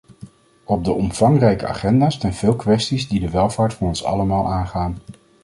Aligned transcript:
Op 0.63 0.83
de 0.85 0.91
omvangrijke 0.91 1.67
agenda 1.67 2.09
staan 2.09 2.33
veel 2.33 2.55
kwesties 2.55 3.07
die 3.07 3.19
de 3.19 3.29
welvaart 3.29 3.73
van 3.73 3.87
ons 3.87 4.03
allemaal 4.03 4.47
aangaan. 4.51 4.97